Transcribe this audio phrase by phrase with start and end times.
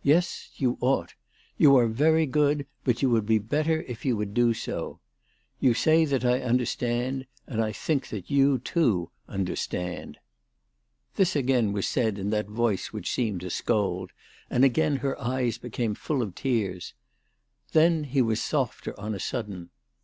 [0.16, 1.14] "Yes; you ought.
[1.58, 4.98] You are very good, but you would be better if you would do so.
[5.60, 10.18] You say that I understand, and I think that you, too, understand."
[11.14, 11.14] 302 THE TELEGRAPH GIRL.
[11.14, 14.10] This again was said in that voice which seemed to scold,
[14.50, 16.94] and again her eyes became full of tears.
[17.70, 19.70] Then he was softer on a sudden.